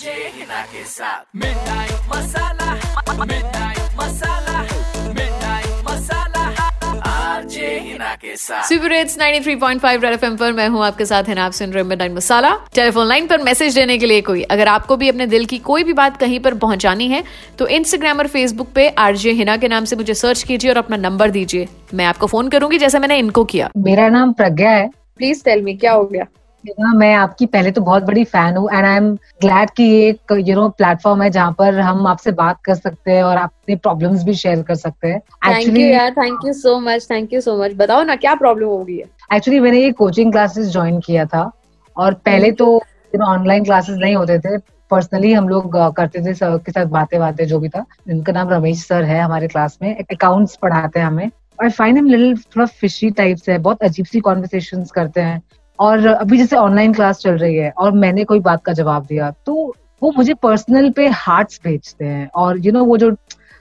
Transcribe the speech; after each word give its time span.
Heena 0.00 0.56
Heena 7.78 8.16
super 8.62 8.92
hits 8.92 9.18
93.5 9.18 10.02
red 10.02 10.12
FM 10.12 10.36
पर 10.36 10.52
मैं 10.52 10.68
हूँ 10.68 10.84
आपके 10.84 11.04
साथ, 11.04 11.24
है 11.24 11.38
आप 11.38 11.52
सुन 11.52 11.70
रहे 11.70 11.82
मिडनाइट 11.82 12.12
मसाला 12.12 12.50
टेलीफोन 12.74 13.06
लाइन 13.06 13.26
पर 13.26 13.42
मैसेज 13.42 13.74
देने 13.74 13.98
के 13.98 14.06
लिए 14.06 14.20
कोई। 14.20 14.42
अगर 14.42 14.68
आपको 14.68 14.96
भी 14.96 15.08
अपने 15.08 15.26
दिल 15.26 15.44
की 15.44 15.58
कोई 15.58 15.84
भी 15.84 15.92
बात 15.92 16.16
कहीं 16.16 16.40
पर 16.40 16.54
पहुंचानी 16.54 17.08
है 17.08 17.24
तो 17.58 17.66
इंस्टाग्राम 17.66 18.18
और 18.18 18.26
फेसबुक 18.26 18.68
पे 18.74 18.88
आरजे 18.88 19.32
हिना 19.32 19.56
के 19.56 19.68
नाम 19.68 19.84
से 19.84 19.96
मुझे 19.96 20.14
सर्च 20.14 20.42
कीजिए 20.42 20.70
और 20.70 20.76
अपना 20.76 20.96
नंबर 20.96 21.30
दीजिए। 21.30 21.68
मैं 21.94 22.04
आपको 22.04 22.26
फ़ोन 22.26 22.48
करूँगी 22.48 22.78
जैसे 22.78 22.98
मैंने 22.98 23.18
इनको 23.18 23.44
किया। 23.44 23.70
मेरा 23.76 24.08
नाम 24.08 24.32
प्रज्ञा 24.32 24.70
है। 24.70 24.88
प्लीज़ 24.88 25.44
टेल 25.44 25.62
मी 25.62 25.74
क्या 25.74 25.92
हो 25.92 26.04
गया? 26.04 26.26
ना 26.70 26.92
मैं 26.94 27.12
आपकी 27.14 27.46
पहले 27.46 27.70
तो 27.70 27.80
बहुत 27.80 28.02
बड़ी 28.02 28.24
फ़ैन 28.26 28.56
हूँ 28.56 28.68
एंड 28.72 28.86
आई 28.86 28.96
एम 28.96 29.12
ग्लैड 29.42 29.70
कि 29.70 29.82
ये 29.82 30.08
एक 30.08 30.32
यू 30.48 30.54
नो 30.56 30.68
प्लेटफॉर्म 30.70 31.22
है 31.22 31.30
जहाँ 31.30 31.52
पर 31.58 31.78
हम 31.80 32.06
आपसे 32.06 32.32
बात 32.32 32.60
कर 32.64 32.74
सकते 32.74 33.10
हैं 33.10 33.22
और 33.22 33.36
अपने 33.36 33.76
प्रॉब्लम्स 33.78 34.24
भी 34.24 34.34
शेयर 34.34 34.62
कर 34.62 34.74
सकते 34.74 35.08
हैं। 35.08 35.20
थैंक 35.20 35.78
यू 35.78 35.86
यार 35.86 36.10
thank 36.12 36.46
you 36.46 36.52
so 36.52 36.78
much 36.80 37.06
thank 37.10 37.32
you 37.32 37.40
so 37.40 37.56
much 37.62 37.74
बताओ 37.76 38.02
ना 38.02 38.16
क्या 38.16 38.34
प्रॉब्लम 38.34 38.68
होगी 38.68 38.98
एक्चुअली 39.34 39.60
मैंने 39.60 39.82
ये 39.82 39.90
कोचिंग 39.94 40.32
क्लासेस 40.32 40.68
ज्वाइन 40.72 41.00
किया 41.00 41.24
था 41.26 41.50
और 41.96 42.14
पहले 42.24 42.50
तो 42.52 42.66
यू 43.14 43.18
नो 43.18 43.26
ऑनलाइन 43.26 43.64
क्लासेस 43.64 43.96
नहीं 43.96 44.16
होते 44.16 44.38
थे। 44.38 44.56
पर्सनली 44.90 45.32
हम 45.32 45.48
लोग 45.48 45.76
करते 45.96 46.24
थे 46.24 46.32
सर 46.34 46.56
के 46.66 46.72
साथ 46.72 46.86
बातें 46.88 47.18
बातें 47.20 47.46
जो 47.46 47.58
भी 47.58 47.68
था। 47.68 47.84
इनका 48.10 48.32
नाम 48.32 48.48
रमेश 48.50 48.84
सर 48.86 49.04
है 49.04 49.20
हमारे 49.20 49.48
क्लास 49.48 49.78
में। 49.82 49.94
अकाउंट्स 49.96 50.56
पढ़ाते 50.62 51.00
हैं 51.00 51.06
हमें। 51.06 51.30
आई 51.62 51.68
फाइंड 51.70 51.96
हिम 51.96 52.06
लिटिल 52.06 52.36
थोड़ा 52.56 52.66
फिशी 52.66 53.10
टाइप्स 53.12 53.48
है 53.48 53.56
बहुत 53.58 53.82
अजीब 53.82 54.06
सी 54.06 54.20
कॉन्वर्सेशन 54.20 54.84
करते 54.94 55.20
हैं। 55.20 55.40
और 55.82 56.06
अभी 56.06 56.38
जैसे 56.38 56.56
ऑनलाइन 56.56 56.92
क्लास 56.94 57.18
चल 57.18 57.36
रही 57.38 57.56
है 57.56 57.70
और 57.78 57.92
मैंने 57.98 58.24
कोई 58.24 58.40
बात 58.40 58.64
का 58.64 58.72
जवाब 58.72 59.06
दिया 59.06 59.30
तो 59.46 59.54
वो 60.02 60.12
मुझे 60.16 60.34
पर्सनल 60.42 60.90
पे 60.90 61.06
हार्ट्स 61.14 61.60
भेजते 61.64 62.04
हैं। 62.04 62.28
और 62.34 62.56
यू 62.56 62.62
you 62.62 62.72
नो 62.72 62.78
know, 62.78 62.88
वो 62.88 62.96
जो 62.98 63.10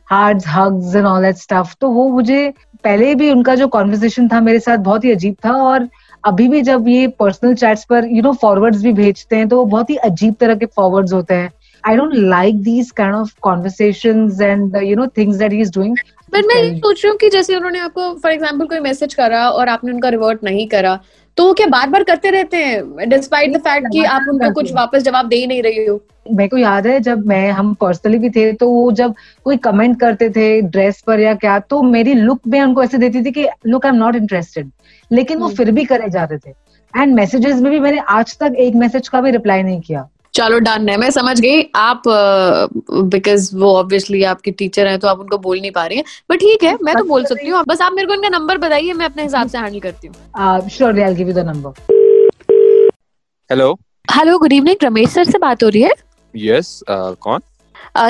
hearts 0.07 0.47
hugs 0.47 0.95
and 0.95 1.05
all 1.05 1.21
that 1.21 1.35
stuff 1.37 1.73
तो 1.81 1.89
वो 1.89 2.07
मुझे 2.09 2.53
पहले 2.83 3.13
भी 3.15 3.29
उनका 3.31 3.55
जो 3.55 3.67
कॉन्वर्सेशन 3.67 4.27
था 4.27 4.39
मेरे 4.41 4.59
साथ 4.59 4.77
बहुत 4.87 5.03
ही 5.05 5.11
अजीब 5.11 5.35
था 5.45 5.51
और 5.63 5.87
अभी 6.23 6.47
भी 6.47 6.61
जब 6.61 6.87
ये 6.87 7.07
पर्सनल 7.19 7.53
चैट्स 7.55 7.83
पर 7.89 8.05
यू 8.07 8.21
नो 8.21 8.31
फॉरवर्ड्स 8.41 8.81
भी 8.83 8.93
भेजते 8.93 9.35
हैं 9.35 9.47
तो 9.47 9.57
वो 9.57 9.65
बहुत 9.65 9.89
ही 9.89 9.95
अजीब 10.09 10.33
तरह 10.39 10.55
के 10.55 10.65
फॉरवर्ड्स 10.65 11.13
होते 11.13 11.33
हैं। 11.33 11.51
I 11.83 11.95
don't 11.95 12.15
like 12.15 12.61
these 12.63 12.91
kind 12.97 13.15
of 13.15 13.33
conversations 13.41 14.41
and 14.41 14.75
you 14.83 14.95
know 14.95 15.07
things 15.17 15.37
that 15.37 15.53
he 15.53 15.61
is 15.61 15.71
doing 15.75 15.95
but 16.33 16.45
मैं 16.47 16.55
ये 16.55 16.75
सोच 16.75 17.01
रही 17.03 17.09
हूँ 17.09 17.17
कि 17.17 17.29
जैसे 17.29 17.55
उन्होंने 17.55 17.79
आपको 17.79 18.13
फॉर 18.15 18.31
एग्ज़ाम्पल 18.31 18.65
कोई 18.65 18.79
मैसेज 18.79 19.13
करा 19.13 19.47
और 19.49 19.69
आपने 19.69 19.91
उनका 19.91 20.09
रिवर्ट 20.09 20.43
नहीं 20.43 20.67
करा 20.67 20.99
तो 21.37 21.45
वो 21.45 21.53
क्या 21.53 21.67
बार 21.67 21.89
बार 21.89 22.03
करते 22.03 22.29
रहते 22.29 22.57
हैं 22.57 23.09
डिस्पाइट 23.09 23.53
द 23.53 23.59
फैक्ट 23.59 23.87
कि 23.91 24.03
आप 24.05 24.25
उनको 24.29 24.51
कुछ 24.53 24.71
वापस 24.73 25.03
जवाब 25.03 25.27
दे 25.27 25.35
ही 25.35 25.47
नहीं 25.47 25.61
रही 25.63 25.85
हो? 25.85 25.99
मेरे 26.31 26.49
को 26.49 26.57
याद 26.57 26.87
है 26.87 26.99
जब 26.99 27.25
मैं 27.27 27.51
हम 27.51 27.73
पर्सनली 27.73 28.17
भी 28.17 28.29
थे 28.29 28.51
तो 28.53 28.69
वो 28.69 28.91
जब 28.91 29.13
कोई 29.43 29.57
कमेंट 29.59 29.99
करते 29.99 30.29
थे 30.29 30.61
ड्रेस 30.61 31.01
पर 31.07 31.19
या 31.19 31.33
क्या 31.35 31.57
तो 31.59 31.81
मेरी 31.83 32.13
लुक 32.13 32.41
में 32.47 32.61
उनको 32.61 32.83
ऐसे 32.83 32.97
देती 32.97 33.23
थी 33.25 33.31
कि 33.31 33.47
look 33.67 33.85
I 33.85 33.91
am 33.91 33.97
not 33.97 34.15
interested 34.15 34.71
लेकिन 35.11 35.37
वो 35.37 35.49
फिर 35.49 35.71
भी 35.71 35.85
करे 35.85 36.09
जाते 36.09 36.37
थे। 36.37 36.53
एंड 36.93 37.13
मैसेजेस 37.15 37.61
में 37.61 37.71
भी 37.71 37.79
मैंने 37.79 37.99
आज 38.09 38.37
तक 38.39 38.55
एक 38.59 38.75
मैसेज 38.75 39.07
का 39.07 39.21
भी 39.21 39.31
रिप्लाई 39.31 39.63
नहीं 39.63 39.79
किया। 39.81 40.07
चलो 40.33 40.59
डन 40.59 40.89
है। 40.89 40.95
मैं 40.97 41.09
समझ 41.11 41.39
गई 41.41 41.61
आप 41.75 42.03
बिकॉज़ 42.07 43.49
uh, 43.49 43.61
वो 43.61 43.73
ऑब्वियसली 43.77 44.23
आपके 44.23 44.51
टीचर 44.51 44.87
हैं 44.87 44.99
तो 44.99 45.07
आप 45.07 45.19
उनको 45.19 45.37
बोल 45.37 45.59
नहीं 45.61 45.71
पा 45.71 45.85
रही 45.85 45.97
हैं। 45.97 46.05
बट 46.31 46.39
ठीक 46.39 46.63
है 46.63 46.77
मैं 46.83 46.95
तो 46.95 47.03
बोल 47.03 47.25
सकती 47.25 47.47
हूँ। 47.49 47.63
बस 47.67 47.81
आप 47.81 47.93
मेरे 47.93 48.07
को 48.07 48.13
इनका 48.13 48.29
नंबर 48.29 48.57
बताइए 48.57 48.93
मैं 48.93 49.05
अपने 49.05 49.23
हिसाब 49.23 49.47
से 49.47 49.57
हैंडल 49.57 49.79
करती 49.79 50.07
हूँ। 50.07 50.69
Sure 50.69 51.01
I 51.01 51.15
give 51.15 51.27
you 51.27 51.33
the 51.33 51.45
number 51.47 51.71
hello 53.49 53.73
hello 54.11 54.37
good 54.39 54.53
evening 54.53 54.83
Ramesh 54.83 55.09
sir 55.09 55.23
से 55.23 55.37
बात 55.37 55.63
हो 55.63 55.69
रही 55.69 55.81
है? 55.81 55.91
यस 56.33 56.83
yes, 56.83 56.95
uh, 56.95 57.15
कौन? 57.19 57.39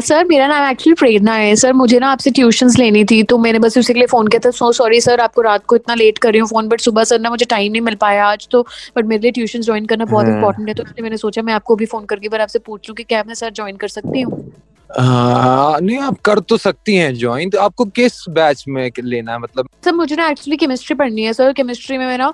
सर 0.01 0.25
मेरा 0.25 0.47
नाम 0.47 0.69
एक्चुअली 0.69 0.93
प्रेरणा 0.95 1.33
है। 1.33 1.55
सर 1.55 1.73
मुझे 1.73 1.99
ना 1.99 2.11
आपसे 2.11 2.31
ट्यूशंस 2.31 2.77
लेनी 2.79 3.03
थी 3.05 3.21
तो 3.23 3.37
मैंने 3.37 3.59
बस 3.59 3.77
उसी 3.77 3.93
के 3.93 3.99
लिए 3.99 4.07
फ़ोन 4.07 4.27
किया 4.27 4.39
था। 4.45 4.51
सो 4.51 4.71
सॉरी 4.71 5.01
सर 5.01 5.19
आपको 5.19 5.41
रात 5.41 5.65
को 5.65 5.75
इतना 5.75 5.95
लेट 5.95 6.17
कर 6.17 6.31
रही 6.31 6.39
हूँ 6.39 6.49
फ़ोन 6.49 6.67
बट 6.67 6.81
सुबह 6.81 7.03
सर 7.03 7.19
ना 7.19 7.29
मुझे 7.29 7.45
टाइम 7.45 7.71
नहीं 7.71 7.81
मिल 7.81 7.95
पाया 8.01 8.25
आज 8.27 8.47
तो 8.51 8.65
बट 8.97 9.05
मेरे 9.05 9.21
लिए 9.21 9.31
ट्यूशन 9.31 9.61
ज्वाइन 9.61 9.85
करना 9.85 10.05
बहुत 10.05 10.27
इंपॉर्टेंट 10.27 10.67
है 10.67 10.73
तो 10.73 10.83
इसलिए 10.83 11.03
मैंने 11.03 11.17
सोचा 11.17 11.41
मैं 11.41 11.53
आपको 11.53 11.75
भी 11.75 11.85
फ़ोन 11.85 12.05
करके 12.05 12.29
बार 12.29 12.41
आपसे 12.41 12.59
पूछ 12.59 12.89
लूँ 12.89 12.95
कि 12.95 13.03
क्या 13.03 13.23
मैं 13.27 13.33
सर 13.33 13.49
ज्वाइन 13.51 13.75
कर 13.75 13.87
सकती 13.89 14.21
हूँ? 14.21 14.51
नहीं 14.89 15.97
आप 15.99 16.17
कर 16.25 16.39
तो 16.39 16.55
सकती 16.57 16.95
हैं 16.95 17.13
ज्वाइन 17.15 17.49
तो 17.49 17.59
आपको 17.59 17.85
किस 17.97 18.13
बैच 18.29 18.63
में 18.67 18.91
लेना 19.03 19.31
है 19.31 19.39
मतलब? 19.39 19.67
सर 19.85 19.93
मुझे 19.93 20.15
ना 20.15 20.27
एक्चुअली 20.29 20.57
केमिस्ट्री 20.57 20.95
पढ़नी 20.95 21.23
है 21.23 21.33
सर 21.33 21.53
केमिस्ट्री 21.53 21.97
में 21.97 22.05
मैं 22.05 22.17
ना 22.17 22.31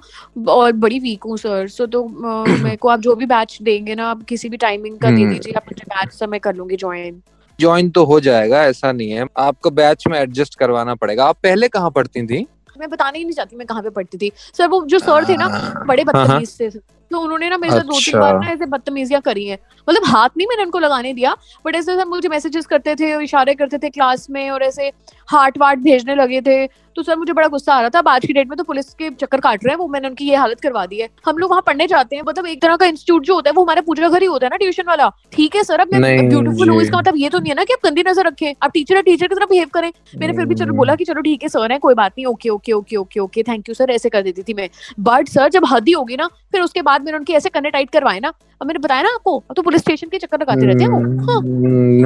और 0.49 0.71
बड़ी 0.75 0.99
वीक 0.99 1.23
हूँ 1.23 1.37
सर 1.37 1.67
सो 1.67 1.85
तो 1.85 2.03
मेरे 2.07 2.75
को 2.75 2.89
आप 2.89 2.99
जो 2.99 3.15
भी 3.15 3.25
बैच 3.25 3.57
देंगे 3.61 3.95
ना 3.95 4.07
आप 4.09 4.23
किसी 4.29 4.49
भी 4.49 4.57
टाइमिंग 4.57 4.97
का 4.99 5.11
दे 5.11 5.25
दीजिए 5.25 5.53
आप 5.53 5.69
बैच 5.97 6.13
से 6.13 6.27
मैं 6.27 6.39
कर 6.39 6.55
लूँगी 6.55 6.75
ज्वाइन 6.75 7.21
ज्वाइन 7.59 7.89
तो 7.89 8.03
हो 8.05 8.19
जाएगा 8.19 8.63
ऐसा 8.63 8.91
नहीं 8.91 9.11
है। 9.11 9.25
आपको 9.37 9.69
बैच 9.71 10.03
में 10.07 10.19
एडजस्ट 10.19 10.55
करवाना 10.55 10.95
पड़ेगा। 10.95 11.25
आप 11.25 11.37
पहले 11.43 11.67
कहाँ 11.67 11.89
पढ़ती 11.91 12.25
थी? 12.27 12.45
मैं 12.79 12.89
बताने 12.89 13.17
ही 13.17 13.23
नहीं 13.23 13.33
चाहती 13.33 13.55
मैं 13.55 13.65
कहाँ 13.67 13.81
पे 13.83 13.89
पढ़ती 13.89 14.17
थी। 14.17 14.31
सर 14.57 14.67
वो 14.67 14.83
जो 14.85 14.99
सर 14.99 15.27
थे 15.29 15.37
ना 15.37 15.47
बड़े 15.87 16.03
बदतमीज 16.03 16.59
थे। 16.59 16.69
तो 17.11 17.19
उन्होंने 17.19 17.49
ना 17.49 17.57
मेरे 17.57 17.73
साथ 17.73 17.83
दो 17.83 17.99
तीन 17.99 18.19
बार 18.19 18.39
ना 18.39 18.51
ऐसे 18.51 18.65
बदतमीजियाँ 18.67 19.21
करी 19.21 19.45
हैं। 19.45 19.57
मतलब 19.87 20.05
हाथ 20.07 20.29
नहीं 20.37 20.47
मैंने 20.47 20.63
उनको 20.63 20.79
लगाने 20.79 21.13
दिया 21.13 21.35
बट 21.65 21.75
ऐसे 21.75 21.95
सर 21.95 22.05
मुझे 22.07 22.29
मैसेजेस 22.29 22.65
करते 22.65 22.95
थे 22.95 23.13
और 23.13 23.23
इशारे 23.23 23.53
करते 23.55 23.77
थे 23.77 23.89
क्लास 23.89 24.27
में 24.29 24.49
और 24.49 24.63
ऐसे 24.63 24.91
हार्ट 25.29 25.57
वार्ट 25.57 25.79
भेजने 25.79 26.15
लगे 26.15 26.41
थे। 26.41 26.65
तो 26.67 27.03
सर 27.03 27.15
मुझे 27.15 27.33
बड़ा 27.33 27.47
गुस्सा 27.47 27.73
आ 27.73 27.79
रहा 27.81 27.89
था। 27.91 27.99
आज 28.11 28.25
की 28.25 28.33
डेट 28.33 28.47
में 28.49 28.55
तो 28.57 28.63
पुलिस 28.63 28.93
के 28.93 29.09
चक्कर 29.11 29.39
काट 29.39 29.65
रहे 29.65 29.71
हैं 29.71 29.77
वो 29.79 29.87
मैंने 29.87 30.07
उनकी 30.07 30.25
ये 30.25 30.35
हालत 30.35 30.59
करवा 30.61 30.85
दी 30.85 30.99
है। 30.99 31.07
हम 31.25 31.37
लोग 31.37 31.49
वहाँ 31.49 31.61
पढ़ने 31.65 31.87
जाते 31.87 32.15
हैं 32.15 32.23
मतलब 32.27 32.45
एक 32.47 32.61
तरह 32.61 32.75
का 32.75 32.85
इंस्टीट्यूट 32.85 33.23
जो 33.23 33.35
होता 33.35 33.49
है 33.49 33.53
वो 33.55 33.63
हमारा 33.63 33.81
पूजा 33.87 34.09
घर 34.09 34.21
ही 34.21 34.27
होता 34.27 34.45
है 34.45 34.49
ना 34.49 34.57
ट्यूशन 34.57 34.83
वाला। 34.87 35.09
ठीक 35.33 35.55
है 35.55 35.63
सर 35.63 35.79
अब 35.79 35.93
मैं 35.93 36.29
ब्यूटीफुल 36.29 36.69
हूँ 36.69 36.81
इसका 36.81 36.97
मतलब 36.97 37.17
ये 37.17 37.29
तो 37.29 37.39
नहीं 37.39 37.51
है 37.51 37.55
ना 37.55 37.63
कि 37.63 37.73
आप 37.73 37.85
गंदी 37.85 38.03
नज़र 38.07 38.25
रखें। 38.27 38.53
आप 38.63 38.71
टीचर 38.73 38.95
है 38.95 39.01
टीचर 39.01 39.27
की 39.27 39.35
तरह 39.35 39.45
बिहेव 39.45 39.67
करें। 39.73 39.91
मैंने 40.15 40.33
फिर 40.33 40.45
भी 40.45 40.55
चलो 40.55 40.73
बोला 40.73 40.95
कि 40.95 41.05
चलो 41.05 41.21
ठीक 41.21 41.43
है 41.43 41.49
सर 41.49 41.71
है 41.71 41.77
कोई 41.79 41.93
बात 41.93 42.13
नहीं 42.17 42.25
okay 42.25 42.49
okay 42.49 42.71
okay 42.73 42.95
okay 42.97 43.19
okay 43.19 43.43
thank 43.43 43.69
you 43.69 43.75
sir 43.75 43.91
ऐसे 43.91 44.09
कर 44.09 44.21
देती 44.21 44.43
थी 44.43 44.53
मैं। 44.53 44.69
बट 45.01 45.29
सर 45.29 45.49
जब 45.49 45.65
हद 45.71 45.87
ही 45.87 45.93
होगी 45.93 46.15
ना 46.15 46.27
फिर 46.51 46.61
उसके 46.61 46.81
बाद 46.81 46.96
मैंने 47.01 47.17
उनकी 47.17 47.33
ऐसे 47.33 47.49
करने 47.49 47.69
टाइट 47.71 47.89
करवाए 47.89 48.19
ना 48.19 48.33
अब 48.61 48.67
मैंने 48.67 48.79
बताया 48.79 49.01
ना 49.01 49.09
आपको 49.15 49.37
अब 49.39 49.55
तो 49.55 49.61
पुलिस 49.61 49.81
स्टेशन 49.81 50.09
के 50.09 50.17
चक्कर 50.17 50.41
लगाते 50.41 50.65
रहते 50.65 50.83
हैं 50.83 50.91
वो। 50.91 50.99
हाँ, 51.23 51.39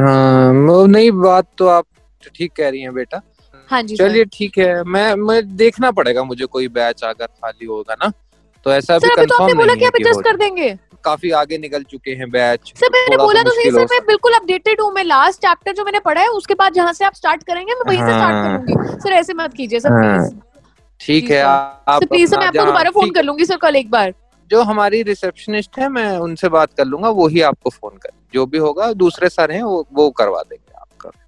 हाँ 0.08 0.88
नहीं 0.88 1.12
बात 1.14 1.48
तो 1.58 1.68
आप 1.70 1.86
ठीक 2.36 2.52
कह 2.58 2.70
रही 2.70 2.82
हैं 2.82 2.94
बेटा। 2.94 3.22
हाँ 3.70 3.82
जी 3.84 3.96
चलिए 3.96 4.26
ठीक 4.34 4.58
है 4.58 4.84
मैं 4.86 5.14
मैं 5.18 5.42
देखना 5.58 5.92
पड़ेगा 5.92 6.24
मुझे 6.24 6.46
कोई 6.48 6.68
बैच 6.70 7.04
अगर 7.04 7.26
खाली 7.26 7.66
होगा 7.66 7.96
ना 8.04 8.12
तो 8.66 8.72
ऐसा 8.74 8.98
भी 8.98 9.10
कंफर्म 9.10 9.28
तो 9.28 9.46
नहीं 9.46 9.56
बोला 9.56 9.76
कि 9.76 9.86
आप 9.86 9.96
एडजस्ट 9.96 10.24
कर 10.24 10.38
देंगे। 10.38 10.70
काफ़ी 11.04 11.30
आगे 11.34 11.58
निकल 11.58 11.84
चुके 11.84 12.12
हैं 12.12 12.30
बैच 12.32 12.74
सर 12.78 12.90
मैंने 12.94 13.18
बोला 13.18 13.44
तो 13.44 13.52
सही 13.52 13.72
सर 13.72 13.86
मैं 13.92 14.00
बिल्कुल 14.08 14.34
अपडेटेड 14.34 14.82
हूँ 14.82 14.92
मैं 14.94 15.04
लास्ट 15.04 15.42
चैप्टर 15.42 15.74
जो 15.74 15.84
मैंने 15.86 16.00
पढ़ा 16.02 16.22
है 16.22 16.28
उसके 16.32 16.54
बाद 16.54 16.74
जहाँ 16.74 16.94
से 16.94 17.06
आप 17.06 17.14
स्टार्ट 17.16 17.44
करेंगे 17.44 17.74
मैं 17.74 17.88
वहीं 17.88 18.00
से 18.00 18.12
स्टार्ट 18.12 18.34
हाँ। 18.34 18.58
करूँगी। 18.58 19.00
सर 19.00 19.14
ऐसे 19.14 19.34
मत 19.34 19.54
कीजिए 19.54 19.80
सर 19.80 19.90
प्लीज़ 19.92 20.34
ठीक 21.02 21.32
है 21.32 21.42
आप 21.42 22.04
प्लीज़ 22.04 22.30
सर 22.30 22.40
मैं 22.40 22.48
आपको 22.48 22.66
दोबारा 22.66 22.90
फ़ोन 22.92 23.12
कर 23.12 23.24
लूँगी 23.24 23.46
सर 23.46 23.58
कल 23.58 23.76
एक 23.76 23.90
बार। 23.92 24.14
जो 24.52 24.62
हमारी 24.64 25.02
रिसेप्शनिस्ट 25.04 25.80
है 25.80 25.90
मैं 25.90 26.10
उनसे 26.18 26.50
बात 26.50 26.74
कर 26.74 26.86
लूँगा 26.86 27.10
वो 27.10 27.28
ही 27.28 27.42
आपको 27.42 27.70
फ़ोन 27.70 27.98
कर 27.98 28.10
जो 28.34 28.46
भी 28.46 28.58
होगा 28.58 28.92
दूसरे 28.94 29.30
सर 29.30 29.52
हैं 29.52 29.64
वो 29.64 29.86
वो 29.94 30.10
करवा 30.10 30.42
देंगे 30.42 30.70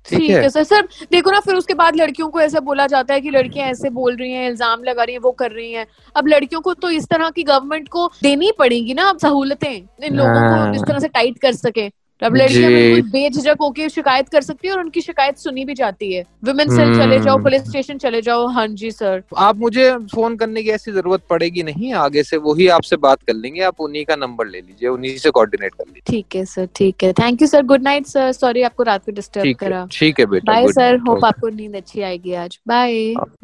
ठीक 0.10 0.30
है? 0.30 0.50
सर 0.50 0.64
सर 0.64 0.88
देखो 1.12 1.32
ना 1.32 1.40
फिर 1.40 1.56
उसके 1.56 1.74
बाद 1.74 1.96
लड़कियों 1.96 2.28
को 2.30 2.40
ऐसा 2.42 2.60
बोला 2.60 2.88
जाता 2.88 3.14
है 3.14 3.22
कि 3.22 3.30
लड़कियाँ 3.30 3.68
ऐसे 3.68 3.90
बोल 3.90 4.16
रही 4.16 4.32
हैं 4.32 4.48
इल्ज़ाम 4.50 4.84
लगा 4.84 5.04
रही 5.04 5.16
हैं 5.16 5.22
वो 5.22 5.32
कर 5.32 5.52
रही 5.52 5.72
हैं। 5.72 5.86
अब 6.16 6.28
लड़कियों 6.28 6.62
को 6.62 6.74
तो 6.74 6.90
इस 6.90 7.08
तरह 7.08 7.30
की 7.30 7.44
गवर्नमेंट 7.44 7.88
को 7.90 8.08
देनी 8.24 8.52
पड़ेगी 8.60 8.94
ना 8.94 9.08
अब 9.10 9.18
सहूलतें 9.18 9.72
इन 9.72 10.16
लोगों 10.16 10.42
को 10.42 10.76
इस 10.76 10.82
तरह 10.82 11.00
से 11.00 11.08
टाइट 11.08 11.40
कर 11.40 11.54
सके। 11.54 11.88
अब 12.24 12.36
लड़कियाँ 12.36 12.72
बिल्कुल 12.72 13.10
बेझिझक 13.12 13.58
होकर 13.62 13.90
शिकायत 13.90 14.30
कर 14.30 14.42
सकती 14.42 14.68
है 14.68 14.74
और 14.74 14.80
उनकी 14.80 15.02
शिकायत 15.02 15.38
सुनी 15.38 15.66
भी 15.66 15.74
जाती 15.76 16.14
है। 16.14 16.24
वुमेन 16.46 16.76
सेल 16.76 16.94
चले 16.98 17.20
जाओ 17.20 17.38
पुलिस 17.44 17.62
स्टेशन 17.64 17.98
चले 17.98 18.22
जाओ। 18.22 18.48
हाँ 18.50 18.68
जी 18.74 18.92
सर 18.92 19.22
आप 19.38 19.58
मुझे 19.60 19.90
फ़ोन 20.14 20.36
करने 20.38 20.64
की 20.64 20.70
ऐसी 20.72 20.92
ज़रूरत 20.92 21.22
पड़ेगी 21.30 21.64
नहीं 21.64 21.94
आगे 21.96 22.24
से 22.24 22.38
वही 22.40 22.68
आपसे 22.70 22.96
बात 22.98 23.24
कर 23.28 23.34
लेंगे। 23.34 23.62
आप 23.64 23.82
उन्हीं 23.82 24.06
का 24.06 24.16
नंबर 24.16 24.48
ले 24.48 24.62
लीजिए 24.62 24.90
उन्हीं 24.90 25.18
से 25.18 25.30
कोऑर्डिनेट 25.30 25.74
कर 25.74 25.86
लीजिए। 25.86 26.12
ठीक 26.12 26.36
है 26.36 26.46
सर 26.46 26.68
ठीक 26.76 27.04
है. 27.04 27.12
Thank 27.14 27.42
you 27.42 27.48
sir 27.48 27.64
good 27.66 27.84
night 27.84 28.06
sir 28.08 28.32
sorry 28.34 28.62
आपको 28.64 28.84
रात 28.84 29.06
को 29.06 29.12
डिस्टर्ब 29.12 29.56
करा। 29.60 29.88
ठीक 29.92 30.20
है 30.20 30.26
बेटा. 30.26 30.52
बाय 30.52 30.68
सर 30.74 30.98
होप 31.08 31.26
आपको 31.26 31.50
नींद 31.50 31.76
अच्छी 31.76 32.02
आएगी 32.02 32.34
आज. 32.36 32.60
बाय 32.68 32.94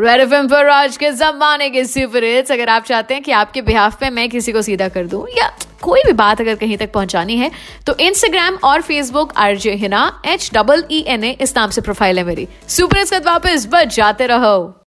रेड 0.01 0.21
एफएम 0.21 0.47
पर 0.47 0.69
आज 0.71 0.97
के 0.97 1.11
जमाने 1.13 1.69
के 1.69 1.85
सुपर 1.85 2.23
हिट्स 2.23 2.51
अगर 2.51 2.69
आप 2.69 2.83
चाहते 2.83 3.13
हैं 3.13 3.23
कि 3.23 3.31
आपके 3.33 3.61
बिहाफ 3.63 3.99
पे 3.99 4.09
मैं 4.09 4.29
किसी 4.29 4.51
को 4.51 4.61
सीधा 4.61 4.87
कर 4.89 5.07
दूँ 5.07 5.25
या 5.37 5.51
कोई 5.81 6.01
भी 6.05 6.13
बात 6.13 6.41
अगर 6.41 6.55
कहीं 6.55 6.77
तक 6.77 6.91
पहुंचानी 6.91 7.37
है 7.37 7.51
तो 7.87 7.95
इंस्टाग्राम 7.99 8.55
और 8.63 8.81
Facebook 8.81 9.33
RJ 9.37 9.73
Heena 9.75 10.21
H 10.25 10.49
double 10.53 10.83
E 10.91 11.03
N 11.07 11.23
A 11.23 11.37
इस 11.41 11.55
नाम 11.57 11.69
से 11.69 11.81
प्रोफ़ाइल 11.81 12.17
है 12.17 12.23
मेरी। 12.23 12.47
सुपर 12.67 13.19
वापस 13.19 13.67
बच 13.71 13.95
जाते 13.95 14.27
रहो। 14.27 14.78